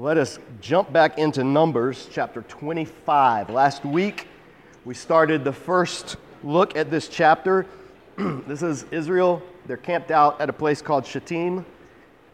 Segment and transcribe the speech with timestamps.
[0.00, 3.50] let us jump back into Numbers chapter 25.
[3.50, 4.28] Last week,
[4.86, 7.66] we started the first look at this chapter.
[8.16, 9.42] this is Israel.
[9.66, 11.66] They're camped out at a place called Shittim.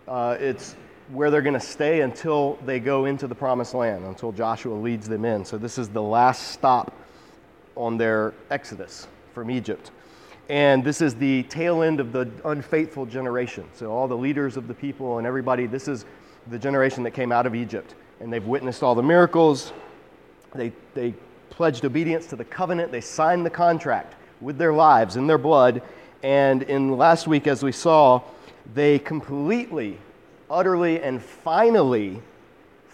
[0.07, 0.77] Uh, it's
[1.09, 5.09] where they're going to stay until they go into the promised land, until Joshua leads
[5.09, 5.45] them in.
[5.45, 6.95] So, this is the last stop
[7.75, 9.91] on their exodus from Egypt.
[10.49, 13.65] And this is the tail end of the unfaithful generation.
[13.75, 16.05] So, all the leaders of the people and everybody, this is
[16.49, 17.95] the generation that came out of Egypt.
[18.21, 19.73] And they've witnessed all the miracles.
[20.55, 21.15] They, they
[21.51, 22.93] pledged obedience to the covenant.
[22.93, 25.83] They signed the contract with their lives and their blood.
[26.23, 28.23] And in last week, as we saw,
[28.75, 29.99] they completely,
[30.51, 32.21] utterly, and finally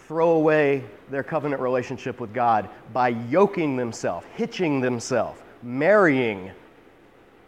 [0.07, 6.51] throw away their covenant relationship with God by yoking themselves, hitching themselves, marrying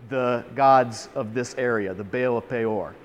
[0.10, 2.96] the gods of this area, the Baal of Peor.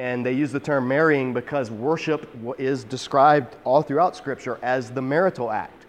[0.00, 5.02] And they use the term marrying because worship is described all throughout Scripture as the
[5.02, 5.84] marital act.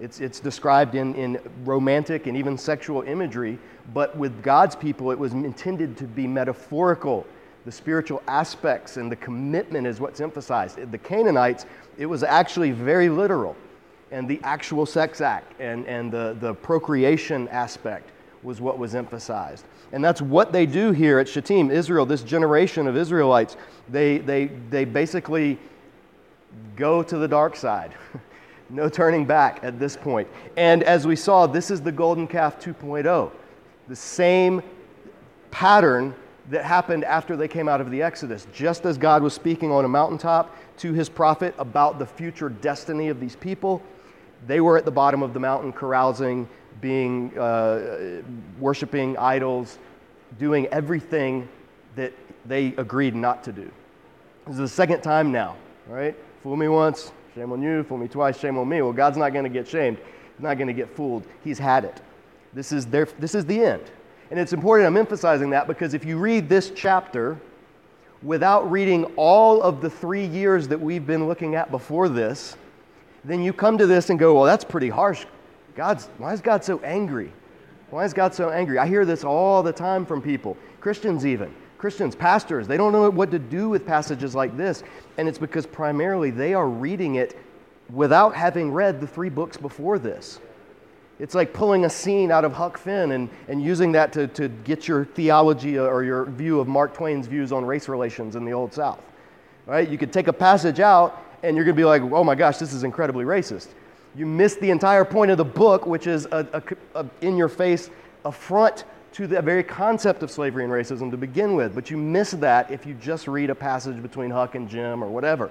[0.00, 3.60] It's, it's described in, in romantic and even sexual imagery,
[3.94, 7.24] but with God's people, it was intended to be metaphorical.
[7.64, 10.90] The spiritual aspects and the commitment is what's emphasized.
[10.90, 11.64] The Canaanites,
[11.98, 13.54] it was actually very literal.
[14.10, 18.10] And the actual sex act and, and the, the procreation aspect
[18.42, 19.64] was what was emphasized.
[19.92, 23.56] And that's what they do here at Shittim, Israel, this generation of Israelites.
[23.88, 25.58] They, they, they basically
[26.76, 27.94] go to the dark side.
[28.70, 30.28] no turning back at this point.
[30.56, 33.30] And as we saw, this is the golden calf 2.0.
[33.88, 34.62] The same
[35.50, 36.14] pattern
[36.50, 38.46] that happened after they came out of the Exodus.
[38.52, 43.08] Just as God was speaking on a mountaintop to his prophet about the future destiny
[43.08, 43.82] of these people,
[44.46, 46.48] they were at the bottom of the mountain carousing,
[46.82, 48.20] being uh,
[48.58, 49.78] worshiping idols,
[50.38, 51.48] doing everything
[51.96, 52.12] that
[52.44, 53.70] they agreed not to do.
[54.46, 55.56] This is the second time now,
[55.86, 56.14] right?
[56.42, 57.84] Fool me once, shame on you.
[57.84, 58.82] Fool me twice, shame on me.
[58.82, 59.96] Well, God's not going to get shamed.
[59.96, 61.24] He's not going to get fooled.
[61.44, 62.02] He's had it.
[62.52, 63.84] This is, their, this is the end.
[64.30, 67.38] And it's important I'm emphasizing that because if you read this chapter
[68.22, 72.56] without reading all of the three years that we've been looking at before this,
[73.24, 75.26] then you come to this and go, well, that's pretty harsh.
[75.74, 77.32] God's, why is God so angry?
[77.90, 78.78] Why is God so angry?
[78.78, 81.54] I hear this all the time from people, Christians even.
[81.82, 84.84] Christians, pastors, they don't know what to do with passages like this.
[85.18, 87.36] And it's because primarily they are reading it
[87.92, 90.38] without having read the three books before this.
[91.18, 94.48] It's like pulling a scene out of Huck Finn and, and using that to, to
[94.48, 98.52] get your theology or your view of Mark Twain's views on race relations in the
[98.52, 99.02] Old South.
[99.66, 99.88] Right?
[99.88, 102.58] You could take a passage out and you're going to be like, oh my gosh,
[102.58, 103.68] this is incredibly racist.
[104.14, 106.46] You miss the entire point of the book, which is a,
[106.94, 107.90] a, a in your face
[108.24, 111.74] affront to the very concept of slavery and racism to begin with.
[111.74, 115.08] But you miss that if you just read a passage between Huck and Jim or
[115.08, 115.50] whatever.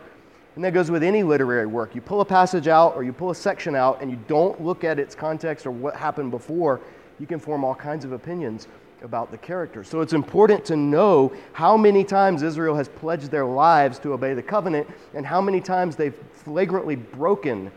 [0.56, 1.96] And that goes with any literary work.
[1.96, 4.84] You pull a passage out or you pull a section out and you don't look
[4.84, 6.82] at its context or what happened before,
[7.20, 8.68] you can form all kinds of opinions
[9.02, 9.84] about the character.
[9.84, 14.34] So it's important to know how many times Israel has pledged their lives to obey
[14.34, 17.72] the covenant and how many times they've flagrantly broken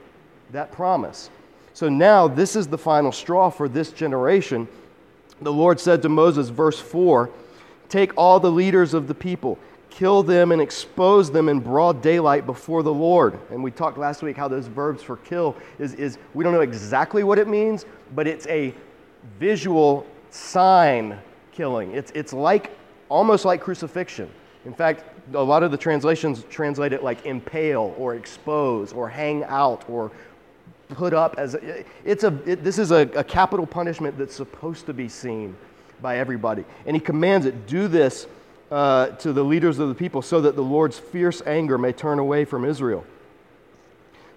[0.55, 1.31] that promise.
[1.75, 4.67] So now this is the final straw for this generation.
[5.43, 7.29] The Lord said to Moses, verse 4
[7.89, 9.59] Take all the leaders of the people,
[9.91, 13.39] kill them, and expose them in broad daylight before the Lord.
[13.51, 16.63] And we talked last week how those verbs for kill is, is we don't know
[16.63, 18.73] exactly what it means, but it's a
[19.39, 21.19] visual sign
[21.53, 21.93] killing.
[21.93, 22.71] It's, it's like
[23.09, 24.31] almost like crucifixion.
[24.65, 25.05] In fact,
[25.35, 30.11] a lot of the translations translate it like impale or expose or hang out or
[30.95, 34.87] put up as a, it's a it, this is a, a capital punishment that's supposed
[34.87, 35.57] to be seen
[36.01, 36.65] by everybody.
[36.87, 38.27] And he commands it do this
[38.71, 42.19] uh, to the leaders of the people so that the lord's fierce anger may turn
[42.19, 43.05] away from israel.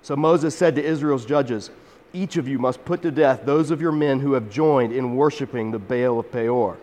[0.02, 1.72] So moses said to israel's judges
[2.14, 5.16] each of you must put to death those of your men who have joined in
[5.16, 6.78] worshiping the baal of peor.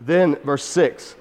[0.00, 1.16] Then verse 6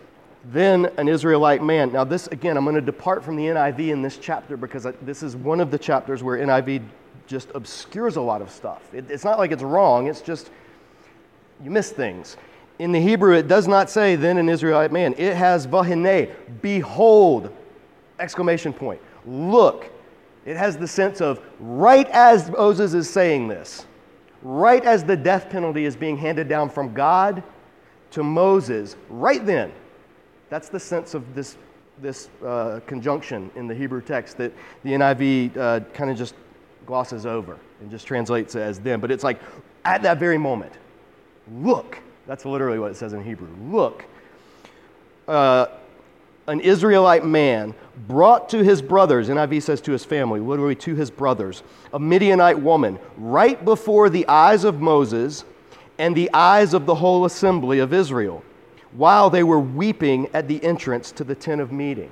[0.51, 1.91] then an Israelite man.
[1.91, 5.23] Now, this again, I'm going to depart from the NIV in this chapter because this
[5.23, 6.83] is one of the chapters where NIV
[7.27, 8.93] just obscures a lot of stuff.
[8.93, 10.51] It, it's not like it's wrong, it's just
[11.63, 12.37] you miss things.
[12.77, 15.15] In the Hebrew, it does not say then an Israelite man.
[15.17, 16.31] It has vahine,
[16.61, 17.51] behold,
[18.19, 19.01] exclamation point.
[19.25, 19.91] Look.
[20.45, 23.85] It has the sense of right as Moses is saying this,
[24.43, 27.41] right as the death penalty is being handed down from God
[28.11, 29.71] to Moses, right then,
[30.55, 31.57] that's the sense of this,
[32.01, 34.53] this uh, conjunction in the Hebrew text that
[34.85, 36.33] the NIV uh, kind of just
[36.85, 39.01] glosses over and just translates as them.
[39.01, 39.41] But it's like
[39.83, 40.71] at that very moment,
[41.59, 41.99] look.
[42.25, 43.49] That's literally what it says in Hebrew.
[43.69, 44.05] Look.
[45.27, 45.65] Uh,
[46.47, 47.73] an Israelite man
[48.07, 52.59] brought to his brothers, NIV says to his family, literally to his brothers, a Midianite
[52.59, 55.43] woman, right before the eyes of Moses
[55.97, 58.41] and the eyes of the whole assembly of Israel,
[58.95, 62.11] while they were weeping at the entrance to the tent of meeting.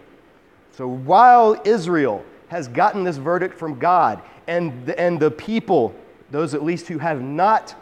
[0.71, 5.95] So while Israel has gotten this verdict from God, and the, and the people,
[6.31, 7.75] those at least who have not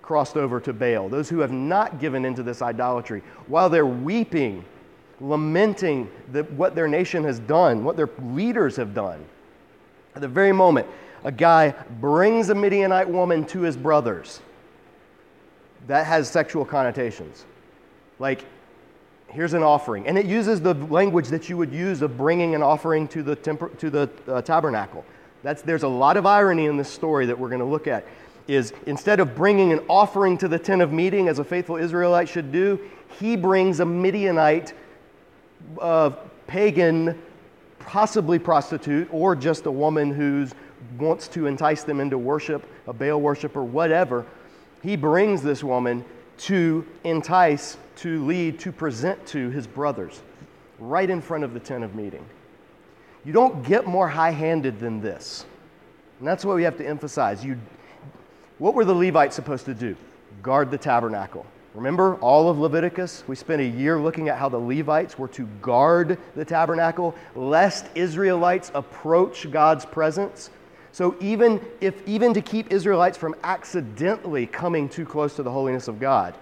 [0.00, 4.64] crossed over to Baal, those who have not given into this idolatry, while they're weeping,
[5.20, 9.24] lamenting the, what their nation has done, what their leaders have done,
[10.14, 10.86] at the very moment,
[11.24, 14.40] a guy brings a Midianite woman to his brothers.
[15.88, 17.44] That has sexual connotations.
[18.18, 18.44] Like,
[19.28, 20.06] here's an offering.
[20.06, 23.36] And it uses the language that you would use of bringing an offering to the,
[23.36, 25.04] temper, to the uh, tabernacle.
[25.42, 28.04] That's, there's a lot of irony in this story that we're going to look at.
[28.48, 32.28] Is instead of bringing an offering to the tent of meeting as a faithful Israelite
[32.28, 32.80] should do,
[33.18, 34.72] he brings a Midianite
[35.80, 36.10] uh,
[36.46, 37.20] pagan,
[37.80, 40.46] possibly prostitute, or just a woman who
[40.98, 44.24] wants to entice them into worship, a Baal worship, or whatever.
[44.82, 46.04] He brings this woman
[46.38, 50.22] to entice, to lead, to present to his brothers
[50.78, 52.24] right in front of the tent of meeting.
[53.24, 55.46] You don't get more high handed than this.
[56.18, 57.44] And that's what we have to emphasize.
[57.44, 57.58] You,
[58.58, 59.96] what were the Levites supposed to do?
[60.42, 61.44] Guard the tabernacle.
[61.74, 63.22] Remember all of Leviticus?
[63.26, 67.86] We spent a year looking at how the Levites were to guard the tabernacle lest
[67.94, 70.48] Israelites approach God's presence.
[70.96, 75.88] So even if even to keep Israelites from accidentally coming too close to the holiness
[75.88, 76.34] of God,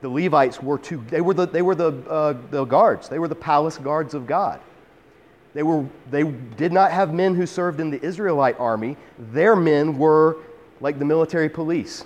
[0.00, 3.08] the Levites were to they were the they were the uh, the guards.
[3.08, 4.60] They were the palace guards of God.
[5.54, 8.96] They, were, they did not have men who served in the Israelite army.
[9.30, 10.38] Their men were
[10.80, 12.04] like the military police,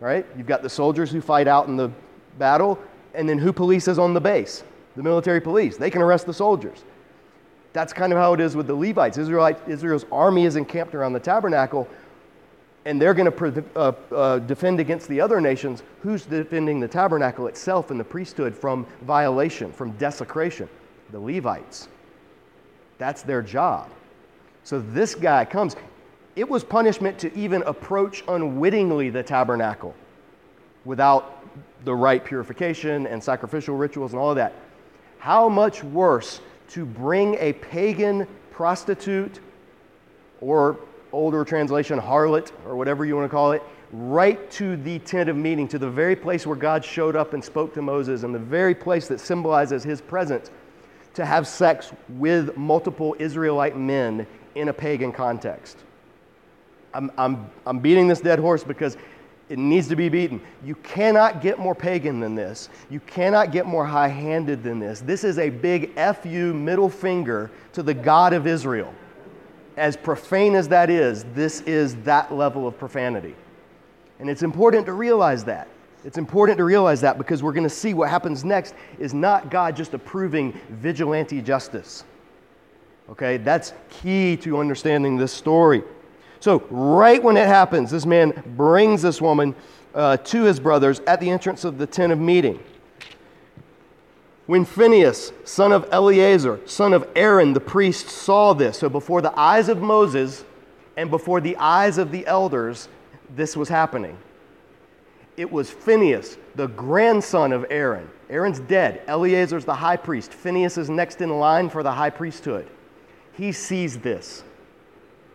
[0.00, 0.26] right?
[0.36, 1.92] You've got the soldiers who fight out in the
[2.36, 2.80] battle,
[3.14, 4.64] and then who polices on the base?
[4.96, 5.76] The military police.
[5.76, 6.82] They can arrest the soldiers.
[7.72, 9.16] That's kind of how it is with the Levites.
[9.16, 11.88] Israelite, Israel's army is encamped around the tabernacle,
[12.84, 15.82] and they're going to uh, uh, defend against the other nations.
[16.02, 20.68] Who's defending the tabernacle itself and the priesthood from violation, from desecration?
[21.12, 21.88] The Levites.
[22.98, 23.90] That's their job.
[24.64, 25.76] So this guy comes.
[26.36, 29.94] It was punishment to even approach unwittingly the tabernacle
[30.84, 31.44] without
[31.84, 34.54] the right purification and sacrificial rituals and all of that.
[35.18, 36.40] How much worse
[36.72, 39.40] to bring a pagan prostitute
[40.40, 40.78] or
[41.12, 45.36] older translation, harlot, or whatever you want to call it, right to the tent of
[45.36, 48.38] meeting, to the very place where God showed up and spoke to Moses, and the
[48.38, 50.50] very place that symbolizes his presence
[51.12, 55.76] to have sex with multiple Israelite men in a pagan context.
[56.94, 58.96] I'm, I'm, I'm beating this dead horse because
[59.52, 60.40] it needs to be beaten.
[60.64, 62.70] You cannot get more pagan than this.
[62.88, 65.00] You cannot get more high handed than this.
[65.00, 68.94] This is a big FU middle finger to the God of Israel.
[69.76, 73.34] As profane as that is, this is that level of profanity.
[74.20, 75.68] And it's important to realize that.
[76.02, 79.50] It's important to realize that because we're going to see what happens next is not
[79.50, 82.04] God just approving vigilante justice.
[83.10, 85.82] Okay, that's key to understanding this story.
[86.42, 89.54] So, right when it happens, this man brings this woman
[89.94, 92.58] uh, to his brothers at the entrance of the tent of meeting.
[94.46, 99.32] When Phinehas, son of Eleazar, son of Aaron, the priest, saw this, so before the
[99.38, 100.44] eyes of Moses
[100.96, 102.88] and before the eyes of the elders,
[103.36, 104.18] this was happening
[105.36, 108.10] it was Phinehas, the grandson of Aaron.
[108.28, 109.02] Aaron's dead.
[109.06, 110.32] Eleazar's the high priest.
[110.32, 112.68] Phinehas is next in line for the high priesthood.
[113.32, 114.42] He sees this.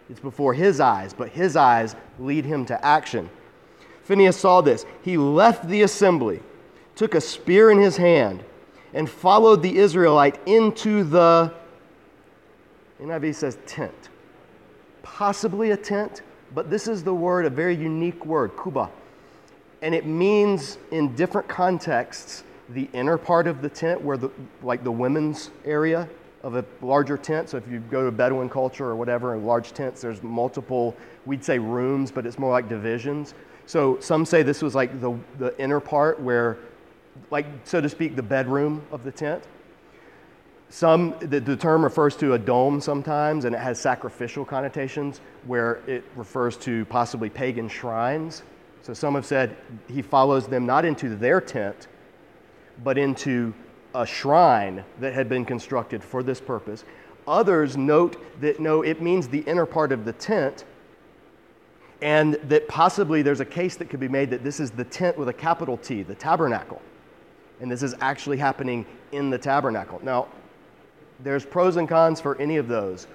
[0.09, 3.29] It's before his eyes, but his eyes lead him to action.
[4.03, 4.85] Phineas saw this.
[5.01, 6.41] He left the assembly,
[6.95, 8.43] took a spear in his hand,
[8.93, 11.53] and followed the Israelite into the,
[13.01, 14.09] NIV says tent.
[15.03, 16.21] Possibly a tent,
[16.55, 18.89] but this is the word, a very unique word, kuba
[19.81, 24.29] and it means in different contexts the inner part of the tent where the
[24.61, 26.07] like the women's area
[26.43, 27.49] of a larger tent.
[27.49, 31.43] So if you go to bedouin culture or whatever in large tents there's multiple we'd
[31.43, 33.33] say rooms but it's more like divisions.
[33.65, 36.57] So some say this was like the, the inner part where
[37.31, 39.43] like so to speak the bedroom of the tent.
[40.69, 45.81] Some the, the term refers to a dome sometimes and it has sacrificial connotations where
[45.87, 48.43] it refers to possibly pagan shrines.
[48.83, 49.57] So some have said
[49.89, 51.87] he follows them not into their tent,
[52.83, 53.53] but into
[53.97, 56.85] a shrine that had been constructed for this purpose.
[57.27, 60.65] Others note that no, it means the inner part of the tent,
[62.03, 65.17] and that possibly there's a case that could be made that this is the tent
[65.17, 66.79] with a capital T, the tabernacle.
[67.59, 69.99] And this is actually happening in the tabernacle.
[70.03, 70.27] Now,
[71.19, 73.07] There's pros and cons for any of those.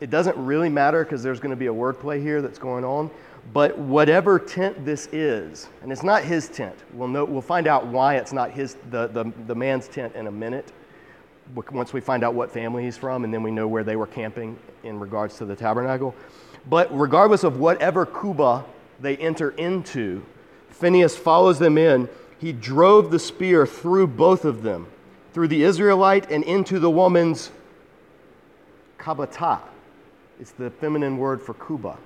[0.00, 3.10] It doesn't really matter because there's going to be a wordplay here that's going on.
[3.52, 7.86] But whatever tent this is, and it's not his tent, we'll, know, we'll find out
[7.86, 10.72] why it's not his, the, the, the man's tent in a minute
[11.72, 14.06] once we find out what family he's from, and then we know where they were
[14.06, 16.14] camping in regards to the tabernacle.
[16.68, 18.64] But regardless of whatever kuba
[19.00, 20.22] they enter into,
[20.70, 22.08] Phineas follows them in.
[22.38, 24.86] He drove the spear through both of them,
[25.32, 27.50] through the Israelite and into the woman's
[28.98, 29.60] kabata.
[30.40, 31.96] It's the feminine word for kuba.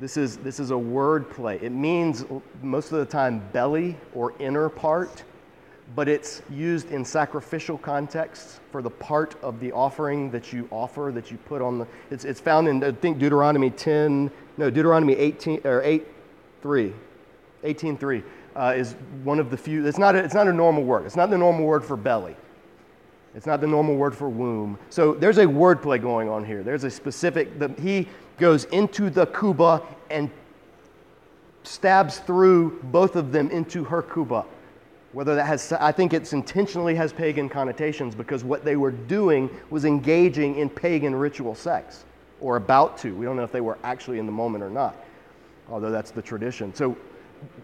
[0.00, 1.58] This is, this is a word play.
[1.62, 2.24] It means
[2.62, 5.22] most of the time belly or inner part,
[5.94, 11.12] but it's used in sacrificial contexts for the part of the offering that you offer,
[11.14, 11.86] that you put on the.
[12.10, 16.06] It's, it's found in, I think, Deuteronomy 10, no, Deuteronomy 18, or 8,
[16.62, 16.92] 3.
[17.62, 18.22] 18, 3
[18.56, 19.86] uh, is one of the few.
[19.86, 21.06] It's not, a, it's not a normal word.
[21.06, 22.36] It's not the normal word for belly.
[23.34, 24.78] It's not the normal word for womb.
[24.90, 26.62] So there's a wordplay going on here.
[26.62, 30.30] There's a specific, the, he goes into the kuba and
[31.62, 34.44] stabs through both of them into her kuba.
[35.12, 39.48] Whether that has, I think it's intentionally has pagan connotations because what they were doing
[39.70, 42.04] was engaging in pagan ritual sex
[42.40, 43.14] or about to.
[43.14, 44.96] We don't know if they were actually in the moment or not,
[45.70, 46.74] although that's the tradition.
[46.74, 46.96] So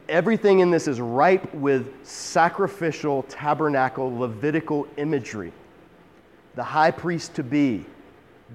[0.08, 5.52] everything in this is ripe with sacrificial, tabernacle, Levitical imagery
[6.54, 7.84] the high priest to be,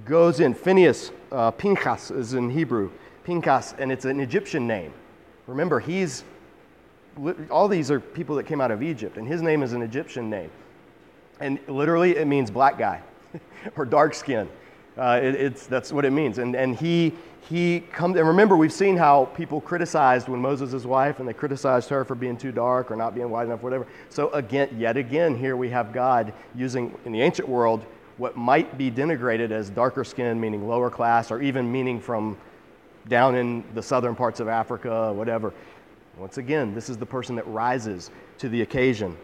[0.04, 0.54] goes in.
[0.54, 2.92] Phineas, uh, Pinchas is in Hebrew,
[3.24, 4.94] Pinchas, and it's an Egyptian name.
[5.48, 6.24] Remember, he's,
[7.50, 10.30] all these are people that came out of Egypt, and his name is an Egyptian
[10.30, 10.50] name.
[11.40, 13.02] And literally, it means black guy
[13.76, 14.50] or dark skin.
[14.98, 16.38] Uh, it, it's, that's what it means.
[16.38, 17.14] And, and he,
[17.50, 21.90] he comes, and remember, we've seen how people criticized when Moses' wife, and they criticized
[21.90, 23.86] her for being too dark or not being white enough, whatever.
[24.10, 27.86] So, again, yet again, here we have God using, in the ancient world,
[28.18, 32.38] what might be denigrated as darker skin, meaning lower class, or even meaning from
[33.08, 35.54] down in the southern parts of Africa, whatever.
[36.18, 39.18] Once again, this is the person that rises to the occasion.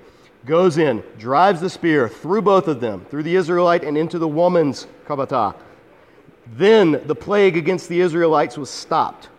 [0.45, 4.27] Goes in, drives the spear through both of them, through the Israelite and into the
[4.27, 5.55] woman's kabata.
[6.53, 9.29] Then the plague against the Israelites was stopped.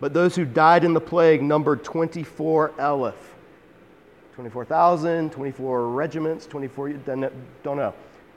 [0.00, 3.34] But those who died in the plague numbered 24 eleph.
[4.34, 7.94] 24,000, 24 regiments, 24, don't know.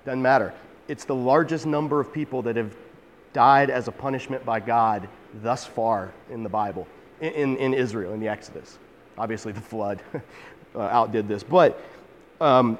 [0.07, 0.53] Doesn't matter.
[0.87, 2.73] It's the largest number of people that have
[3.33, 5.09] died as a punishment by God
[5.43, 6.87] thus far in the Bible,
[7.19, 8.79] in, in, Israel, in the Exodus.
[9.17, 10.01] Obviously, the flood
[10.75, 11.43] uh, outdid this.
[11.43, 11.83] But
[12.39, 12.79] um,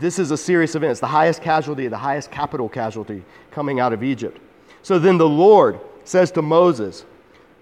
[0.00, 0.90] this is a serious event.
[0.90, 3.22] It's the highest casualty, the highest capital casualty
[3.52, 4.40] coming out of Egypt.
[4.82, 7.04] So then the Lord says to Moses,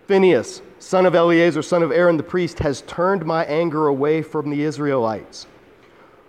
[0.07, 4.49] Phineas, son of Eleazar, son of Aaron the priest, has turned my anger away from
[4.49, 5.47] the Israelites.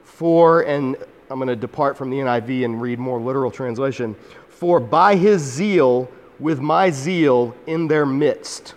[0.03, 0.97] For, and
[1.34, 4.16] I'm going to depart from the NIV and read more literal translation.
[4.50, 8.75] For by his zeal, with my zeal in their midst.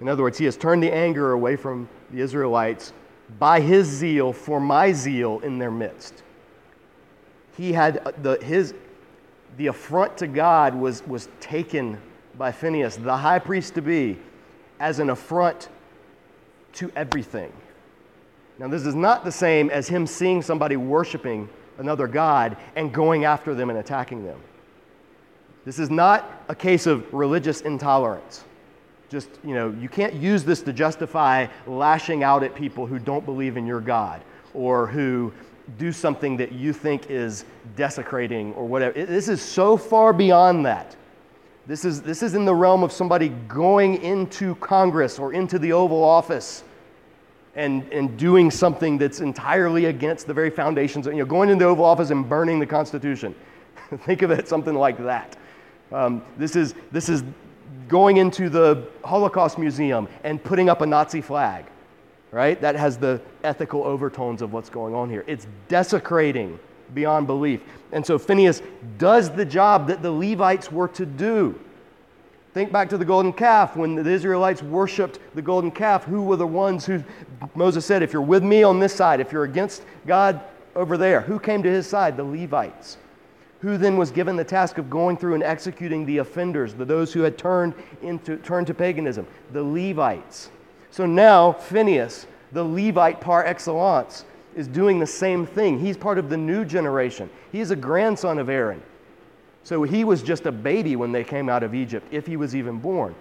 [0.00, 2.94] In other words, he has turned the anger away from the Israelites
[3.38, 6.22] by his zeal for my zeal in their midst.
[7.58, 8.72] He had uh, the, his,
[9.58, 12.00] the affront to God was, was taken
[12.38, 14.18] by Phineas, the high priest to be,
[14.80, 15.68] as an affront
[16.72, 17.52] to everything.
[18.58, 23.24] Now, this is not the same as him seeing somebody worshiping another God and going
[23.24, 24.38] after them and attacking them.
[25.64, 28.44] This is not a case of religious intolerance.
[29.08, 33.24] Just, you know, you can't use this to justify lashing out at people who don't
[33.24, 35.32] believe in your God or who
[35.78, 37.44] do something that you think is
[37.76, 39.04] desecrating or whatever.
[39.04, 40.94] This is so far beyond that.
[41.66, 45.72] This is, this is in the realm of somebody going into Congress or into the
[45.72, 46.62] Oval Office
[47.56, 51.64] and, and doing something that's entirely against the very foundations, of you know, going into
[51.64, 53.34] the Oval Office and burning the Constitution.
[53.98, 55.36] Think of it something like that.
[55.92, 57.22] Um, this, is, this is
[57.88, 61.66] going into the Holocaust Museum and putting up a Nazi flag,
[62.32, 62.60] right?
[62.60, 65.24] That has the ethical overtones of what's going on here.
[65.26, 66.58] It's desecrating
[66.94, 67.62] beyond belief.
[67.92, 68.62] And so Phineas
[68.98, 71.58] does the job that the Levites were to do.
[72.54, 73.76] Think back to the golden calf.
[73.76, 77.02] When the Israelites worshiped the golden calf, who were the ones who
[77.56, 80.40] Moses said, If you're with me on this side, if you're against God
[80.76, 82.16] over there, who came to his side?
[82.16, 82.96] The Levites.
[83.58, 87.12] Who then was given the task of going through and executing the offenders, the, those
[87.12, 89.26] who had turned, into, turned to paganism?
[89.52, 90.50] The Levites.
[90.92, 95.80] So now, Phineas, the Levite par excellence, is doing the same thing.
[95.80, 97.28] He's part of the new generation.
[97.50, 98.80] He's a grandson of Aaron.
[99.64, 102.54] So he was just a baby when they came out of Egypt, if he was
[102.54, 103.14] even born.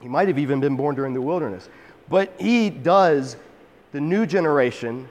[0.00, 1.68] He might have even been born during the wilderness.
[2.08, 3.36] But he does,
[3.92, 5.08] the new generation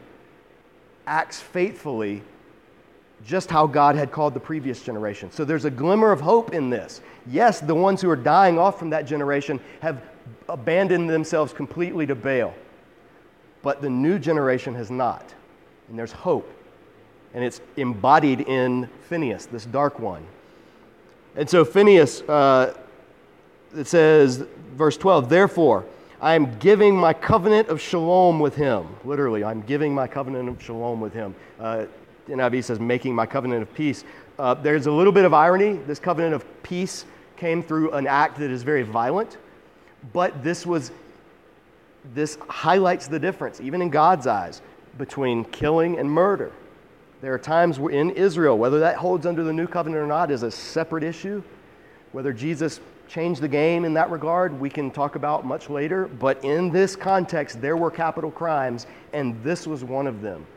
[1.08, 2.22] acts faithfully
[3.26, 5.32] just how God had called the previous generation.
[5.32, 7.02] So there's a glimmer of hope in this.
[7.28, 10.02] Yes, the ones who are dying off from that generation have
[10.50, 12.54] abandoned themselves completely to Baal,
[13.62, 15.34] but the new generation has not.
[15.90, 16.52] And there's hope.
[17.34, 20.26] And it's embodied in Phineas, this dark one.
[21.36, 22.76] And so Phineas, uh,
[23.76, 25.86] it says, verse 12, therefore,
[26.22, 28.88] I am giving my covenant of shalom with him.
[29.06, 31.34] Literally, I'm giving my covenant of shalom with him.
[31.60, 31.86] Uh,
[32.28, 34.04] NIV says, making my covenant of peace.
[34.38, 35.74] Uh, there's a little bit of irony.
[35.88, 37.06] This covenant of peace
[37.38, 39.38] came through an act that is very violent,
[40.14, 40.92] but this was
[42.14, 44.62] this highlights the difference, even in God's eyes,
[44.98, 46.52] between killing and murder.
[47.22, 50.42] There are times in Israel, whether that holds under the new covenant or not is
[50.42, 51.44] a separate issue.
[52.14, 56.08] Whether Jesus changed the game in that regard, we can talk about much later.
[56.08, 60.48] But in this context, there were capital crimes, and this was one of them.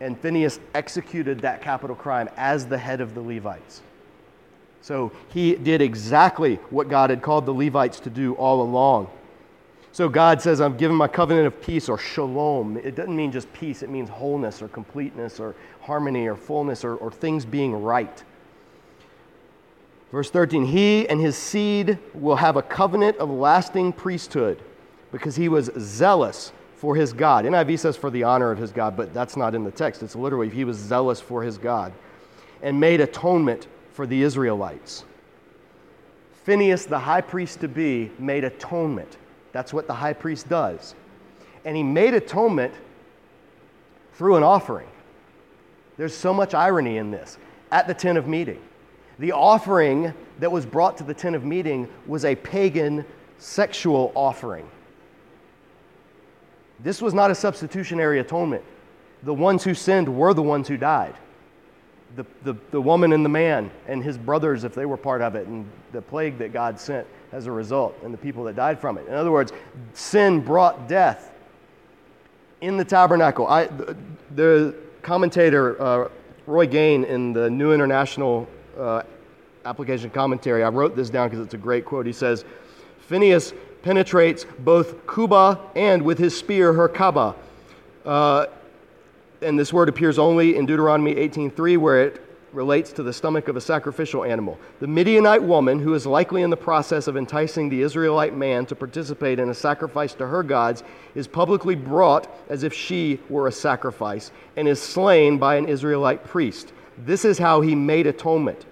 [0.00, 3.82] And Phineas executed that capital crime as the head of the Levites.
[4.82, 9.10] So he did exactly what God had called the Levites to do all along.
[9.92, 12.76] So God says, I'm giving my covenant of peace or shalom.
[12.76, 16.94] It doesn't mean just peace, it means wholeness or completeness or harmony or fullness or,
[16.96, 18.22] or things being right.
[20.12, 24.60] Verse 13, he and his seed will have a covenant of lasting priesthood
[25.12, 27.44] because he was zealous for his God.
[27.44, 30.02] NIV says for the honor of his God, but that's not in the text.
[30.02, 31.92] It's literally he was zealous for his God
[32.62, 35.04] and made atonement for the Israelites.
[36.44, 39.16] Phineas, the high priest to be, made atonement
[39.52, 40.94] that's what the high priest does.
[41.64, 42.74] And he made atonement
[44.14, 44.88] through an offering.
[45.96, 47.38] There's so much irony in this.
[47.72, 48.60] At the tent of meeting,
[49.18, 53.04] the offering that was brought to the tent of meeting was a pagan
[53.38, 54.68] sexual offering.
[56.82, 58.64] This was not a substitutionary atonement.
[59.22, 61.14] The ones who sinned were the ones who died.
[62.16, 65.34] The, the, the woman and the man and his brothers, if they were part of
[65.34, 68.80] it, and the plague that God sent as a result and the people that died
[68.80, 69.06] from it.
[69.06, 69.52] In other words,
[69.94, 71.32] sin brought death
[72.60, 73.46] in the tabernacle.
[73.46, 73.68] I,
[74.34, 76.08] the commentator, uh,
[76.46, 79.02] Roy Gane, in the New International uh,
[79.64, 82.06] Application Commentary, I wrote this down because it's a great quote.
[82.06, 82.44] He says,
[83.00, 87.34] Phineas penetrates both Kuba and with his spear her Kaaba.
[88.04, 88.46] Uh,
[89.42, 93.56] and this word appears only in Deuteronomy 18:3, where it relates to the stomach of
[93.56, 94.58] a sacrificial animal.
[94.80, 98.74] The Midianite woman, who is likely in the process of enticing the Israelite man to
[98.74, 100.82] participate in a sacrifice to her gods,
[101.14, 106.24] is publicly brought as if she were a sacrifice and is slain by an Israelite
[106.24, 106.72] priest.
[106.98, 108.66] This is how he made atonement.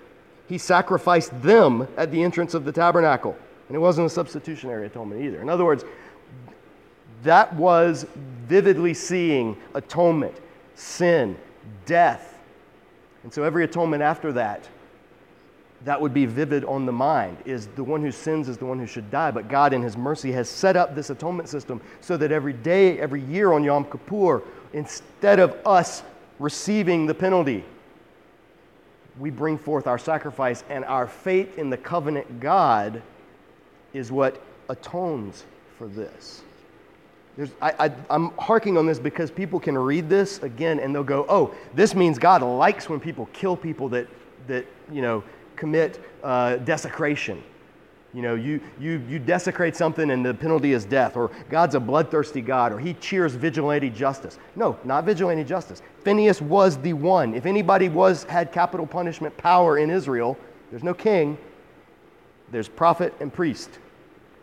[0.48, 3.36] He sacrificed them at the entrance of the tabernacle.
[3.68, 5.40] And it wasn't a substitutionary atonement either.
[5.40, 5.84] In other words,
[7.22, 8.06] that was
[8.46, 10.34] vividly seeing atonement,
[10.74, 11.36] sin,
[11.84, 12.37] death,
[13.28, 14.66] and so every atonement after that,
[15.84, 18.78] that would be vivid on the mind is the one who sins is the one
[18.78, 19.30] who should die.
[19.30, 22.98] But God, in His mercy, has set up this atonement system so that every day,
[22.98, 26.02] every year on Yom Kippur, instead of us
[26.38, 27.66] receiving the penalty,
[29.18, 33.02] we bring forth our sacrifice, and our faith in the covenant God
[33.92, 35.44] is what atones
[35.76, 36.44] for this.
[37.60, 41.54] I, am harking on this because people can read this again and they'll go, oh,
[41.74, 44.08] this means God likes when people kill people that,
[44.48, 45.22] that you know,
[45.54, 47.42] commit uh, desecration.
[48.14, 51.80] You know, you, you, you desecrate something and the penalty is death, or God's a
[51.80, 54.38] bloodthirsty God, or he cheers vigilante justice.
[54.56, 55.82] No, not vigilante justice.
[56.02, 57.34] Phineas was the one.
[57.34, 60.38] If anybody was had capital punishment power in Israel,
[60.70, 61.36] there's no king,
[62.50, 63.78] there's prophet and priest.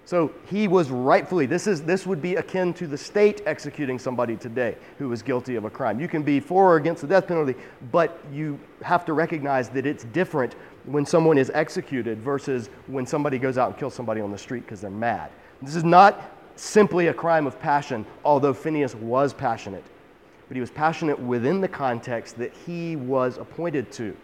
[0.06, 4.36] So he was rightfully, this, is, this would be akin to the state executing somebody
[4.36, 6.00] today who was guilty of a crime.
[6.00, 7.56] You can be for or against the death penalty,
[7.92, 10.54] but you have to recognize that it's different
[10.86, 14.62] when someone is executed versus when somebody goes out and kills somebody on the street
[14.62, 15.32] because they're mad.
[15.64, 19.84] This is not simply a crime of passion, although Phineas was passionate,
[20.48, 24.16] but he was passionate within the context that he was appointed to,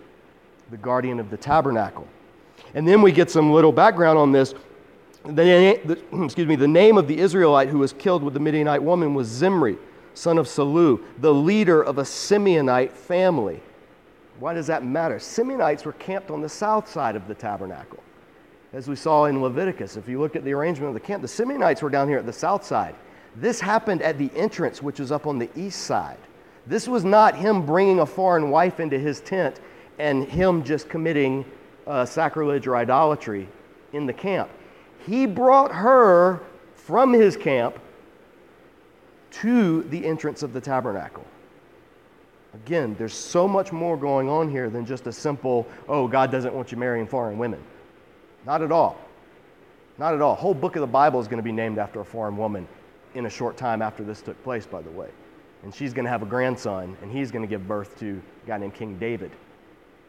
[0.70, 2.08] the guardian of the tabernacle.
[2.76, 4.54] And then we get some little background on this
[5.26, 8.82] the, the, excuse me, the name of the Israelite who was killed with the Midianite
[8.82, 9.78] woman was Zimri,
[10.14, 13.62] son of Salu, the leader of a Simeonite family.
[14.40, 15.18] Why does that matter?
[15.18, 18.02] Simeonites were camped on the south side of the tabernacle.
[18.74, 21.28] As we saw in Leviticus, if you look at the arrangement of the camp, the
[21.28, 22.96] Simeonites were down here at the south side.
[23.36, 26.18] This happened at the entrance, which was up on the east side.
[26.66, 29.60] This was not him bringing a foreign wife into his tent
[30.00, 31.46] and him just committing
[31.86, 33.48] uh, sacrilege or idolatry
[33.94, 34.50] in the camp
[35.06, 36.42] he brought her
[36.76, 37.80] from his camp
[39.32, 41.26] to the entrance of the tabernacle.
[42.54, 46.54] Again, there's so much more going on here than just a simple, oh, God doesn't
[46.54, 47.62] want you marrying foreign women.
[48.46, 48.98] Not at all.
[49.98, 50.36] Not at all.
[50.36, 52.68] whole book of the Bible is going to be named after a foreign woman
[53.14, 55.10] in a short time after this took place, by the way.
[55.64, 58.48] And she's going to have a grandson, and he's going to give birth to a
[58.48, 59.32] guy named King David,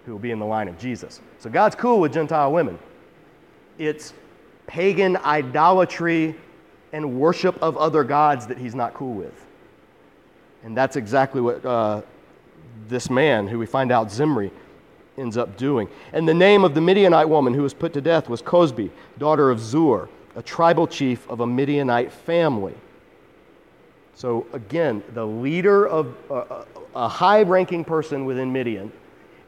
[0.05, 1.21] who will be in the line of Jesus.
[1.39, 2.79] So God's cool with Gentile women.
[3.79, 4.15] It's
[4.67, 6.35] pagan idolatry
[6.93, 9.47] and worship of other gods that he's not cool with.
[10.65, 12.03] And that's exactly what uh,
[12.89, 14.51] this man, who we find out Zimri,
[15.19, 15.89] ends up doing.
[16.13, 19.51] And the name of the Midianite woman who was put to death was Cozbi, daughter
[19.51, 22.75] of Zur, a tribal chief of a Midianite family.
[24.15, 28.93] So again, the leader of uh, a high ranking person within Midian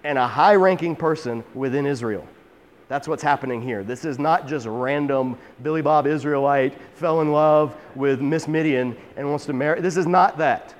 [0.03, 2.27] and a high ranking person within Israel.
[2.89, 3.83] That's what's happening here.
[3.83, 9.29] This is not just random Billy Bob Israelite fell in love with Miss Midian and
[9.29, 9.81] wants to marry.
[9.81, 10.75] This is not that.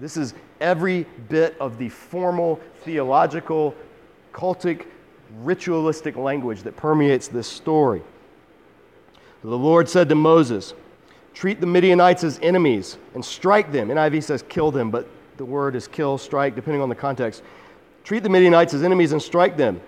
[0.00, 3.74] This is every bit of the formal, theological,
[4.32, 4.86] cultic,
[5.42, 8.02] ritualistic language that permeates this story.
[9.42, 10.74] The Lord said to Moses,
[11.34, 13.88] Treat the Midianites as enemies and strike them.
[13.88, 17.42] NIV says kill them, but the word is kill, strike, depending on the context.
[18.04, 19.80] Treat the Midianites as enemies and strike them,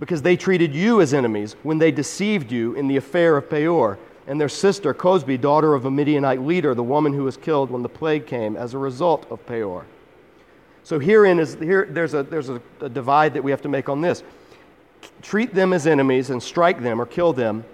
[0.00, 3.98] because they treated you as enemies when they deceived you in the affair of Peor
[4.26, 7.82] and their sister, Cozbi, daughter of a Midianite leader, the woman who was killed when
[7.82, 9.84] the plague came as a result of Peor.
[10.82, 13.88] So herein is here there's a there's a, a divide that we have to make
[13.88, 14.22] on this.
[15.20, 17.64] Treat them as enemies and strike them or kill them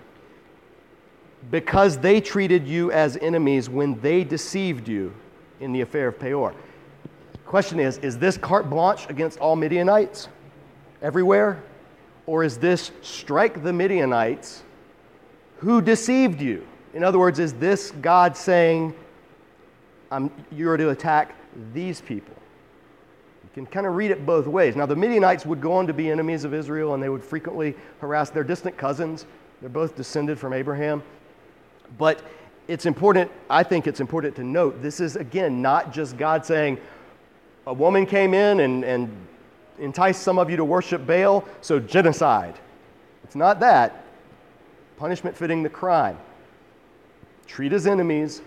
[1.51, 5.15] because they treated you as enemies when they deceived you
[5.61, 6.55] in the affair of Peor.
[7.47, 10.29] Question is, is this carte blanche against all Midianites
[11.01, 11.62] everywhere?
[12.27, 14.62] Or is this strike the Midianites
[15.59, 16.67] who deceived you?
[16.93, 18.95] In other words, is this God saying,
[20.51, 21.35] you're to attack
[21.73, 22.35] these people?
[23.45, 24.77] You can kind of read it both ways.
[24.77, 27.75] Now, the Midianites would go on to be enemies of Israel, and they would frequently
[28.01, 29.27] harass their distant cousins.
[29.61, 31.03] They're both descended from Abraham.
[31.99, 32.23] But
[32.69, 36.79] it's important, I think it's important to note, this is, again, not just God saying,
[37.67, 39.27] a woman came in and, and
[39.79, 42.55] enticed some of you to worship Baal, so genocide.
[43.25, 44.05] It's not that
[44.97, 46.19] punishment fitting the crime.
[47.47, 48.43] Treat as enemies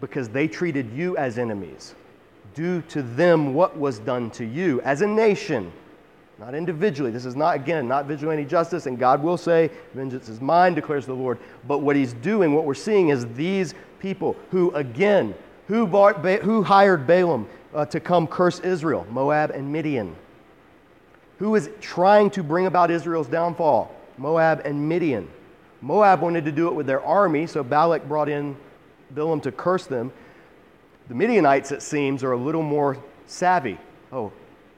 [0.00, 1.94] because they treated you as enemies.
[2.54, 5.70] Do to them what was done to you as a nation,
[6.38, 7.10] not individually.
[7.10, 11.06] This is not, again, not vigilante justice, and God will say, Vengeance is mine, declares
[11.06, 11.38] the Lord.
[11.68, 15.34] But what he's doing, what we're seeing is these people who, again,
[15.68, 19.06] who, bought, who hired Balaam uh, to come curse Israel?
[19.10, 20.16] Moab and Midian.
[21.40, 23.90] Who is trying to bring about Israel's downfall?
[24.18, 25.26] Moab and Midian.
[25.80, 28.54] Moab wanted to do it with their army, so Balak brought in
[29.12, 30.12] Balaam to curse them.
[31.08, 33.78] The Midianites, it seems, are a little more savvy.
[34.12, 34.30] Oh,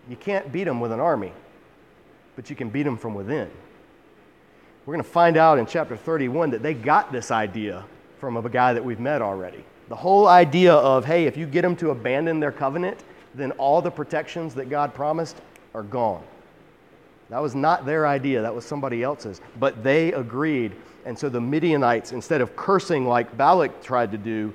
[0.09, 1.33] you can't beat them with an army,
[2.37, 3.51] but you can beat them from within.
[4.87, 7.85] We're going to find out in chapter 31 that they got this idea
[8.21, 9.65] from a guy that we've met already.
[9.89, 13.03] The whole idea of, hey, if you get them to abandon their covenant,
[13.35, 15.43] then all the protections that God promised
[15.75, 16.23] are gone.
[17.33, 19.41] That was not their idea, that was somebody else's.
[19.59, 20.73] But they agreed
[21.05, 24.53] and so the Midianites, instead of cursing like Balak tried to do,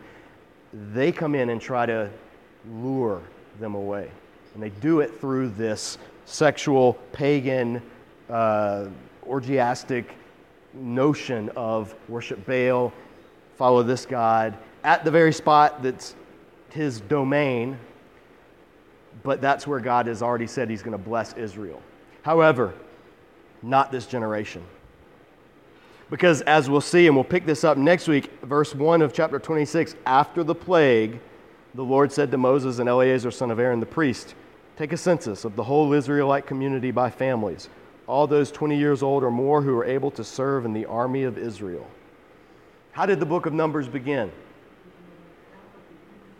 [0.93, 2.09] they come in and try to
[2.71, 3.21] lure
[3.59, 4.09] them away.
[4.53, 7.81] And they do it through this sexual, pagan,
[8.29, 8.87] uh,
[9.27, 10.05] orgiastic
[10.73, 12.93] notion of worship Baal,
[13.57, 16.15] follow this God, at the very spot that's
[16.69, 17.77] his domain,
[19.23, 21.81] but that's where God has already said he's going to bless Israel.
[22.27, 22.73] However,
[23.63, 24.61] not this generation.
[26.09, 29.39] Because as we'll see, and we'll pick this up next week, verse 1 of chapter
[29.39, 31.21] 26, after the plague,
[31.73, 34.35] the Lord said to Moses and Eleazar, son of Aaron the priest,
[34.75, 37.69] Take a census of the whole Israelite community by families,
[38.07, 41.23] all those 20 years old or more who are able to serve in the army
[41.23, 41.87] of Israel.
[42.91, 44.33] How did the book of Numbers begin?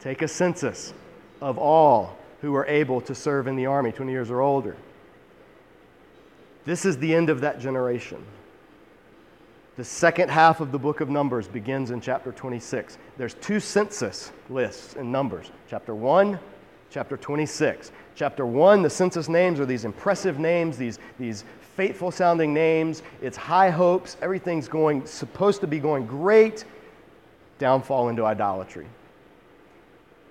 [0.01, 0.93] Take a census
[1.39, 4.75] of all who are able to serve in the army, 20 years or older.
[6.67, 8.21] This is the end of that generation.
[9.77, 12.97] The second half of the book of Numbers begins in chapter 26.
[13.15, 16.37] There's two census lists in Numbers chapter 1,
[16.89, 17.93] chapter 26.
[18.15, 21.45] Chapter 1, the census names are these impressive names, these, these
[21.77, 23.01] faithful sounding names.
[23.21, 24.17] It's high hopes.
[24.21, 26.65] Everything's going, supposed to be going great.
[27.59, 28.87] Downfall into idolatry.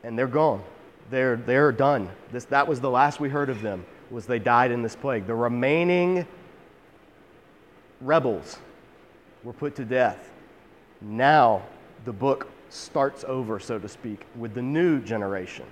[0.05, 0.63] And they're gone.
[1.09, 2.11] They're, they're done.
[2.31, 5.27] This, that was the last we heard of them, was they died in this plague.
[5.27, 6.27] The remaining
[8.01, 8.59] rebels
[9.43, 10.31] were put to death.
[11.01, 11.63] Now
[12.05, 15.67] the book starts over, so to speak, with the new generation.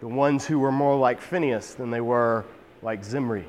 [0.00, 2.44] the ones who were more like Phineas than they were
[2.82, 3.44] like Zimri.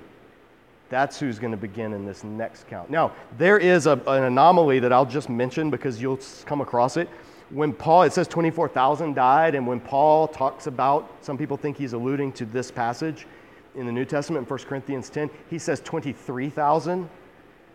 [0.89, 2.89] That's who's going to begin in this next count.
[2.89, 7.07] Now, there is a, an anomaly that I'll just mention because you'll come across it.
[7.51, 11.93] When Paul, it says 24,000 died, and when Paul talks about, some people think he's
[11.93, 13.27] alluding to this passage
[13.75, 17.09] in the New Testament in 1 Corinthians 10, he says 23,000.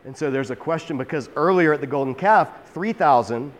[0.04, 3.52] And so there's a question because earlier at the Golden Calf, 3,000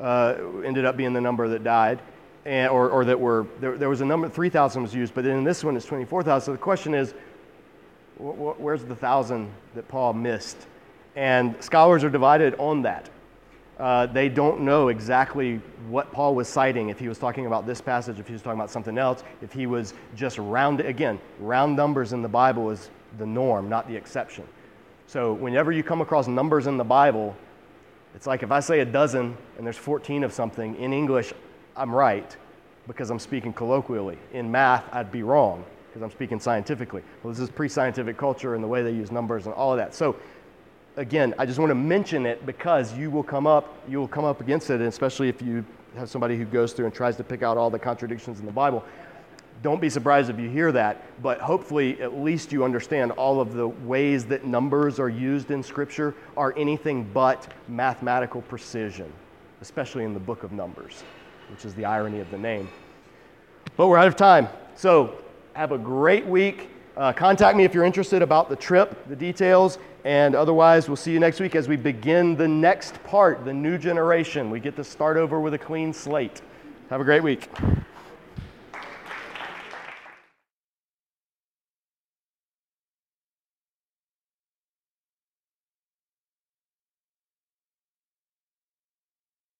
[0.00, 2.00] uh, ended up being the number that died,
[2.44, 5.36] and, or, or that were, there, there was a number, 3,000 was used, but then
[5.36, 6.46] in this one it's 24,000.
[6.46, 7.14] So the question is,
[8.18, 10.56] where's the thousand that Paul missed?
[11.16, 13.10] And scholars are divided on that.
[13.78, 17.80] Uh, they don't know exactly what Paul was citing, if he was talking about this
[17.80, 21.76] passage, if he was talking about something else, if he was just round, again, round
[21.76, 24.44] numbers in the Bible is the norm, not the exception.
[25.06, 27.36] So whenever you come across numbers in the Bible,
[28.14, 31.32] it's like if I say a dozen and there's 14 of something, in English,
[31.76, 32.36] I'm right
[32.88, 34.18] because I'm speaking colloquially.
[34.32, 37.02] In math, I'd be wrong because I'm speaking scientifically.
[37.22, 39.78] Well, this is pre scientific culture and the way they use numbers and all of
[39.78, 39.94] that.
[39.94, 40.16] So,
[40.98, 44.24] again, I just want to mention it because you will come up, you will come
[44.24, 45.64] up against it, especially if you
[45.96, 48.52] have somebody who goes through and tries to pick out all the contradictions in the
[48.52, 48.84] Bible.
[49.62, 53.54] Don't be surprised if you hear that, but hopefully at least you understand all of
[53.54, 59.12] the ways that numbers are used in Scripture are anything but mathematical precision,
[59.60, 61.02] especially in the book of Numbers,
[61.50, 62.68] which is the irony of the name.
[63.76, 64.48] But we're out of time.
[64.74, 65.18] So
[65.54, 66.70] have a great week.
[66.98, 71.12] Uh, contact me if you're interested about the trip, the details, and otherwise, we'll see
[71.12, 74.50] you next week as we begin the next part, the new generation.
[74.50, 76.42] We get to start over with a clean slate.
[76.90, 77.48] Have a great week.